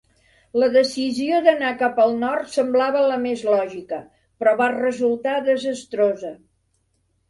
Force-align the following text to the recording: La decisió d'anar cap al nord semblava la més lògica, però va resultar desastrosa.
La 0.61 0.69
decisió 0.75 1.41
d'anar 1.49 1.73
cap 1.83 2.01
al 2.07 2.17
nord 2.25 2.49
semblava 2.55 3.05
la 3.13 3.21
més 3.29 3.47
lògica, 3.53 4.03
però 4.43 4.59
va 4.65 4.75
resultar 4.81 5.41
desastrosa. 5.55 6.39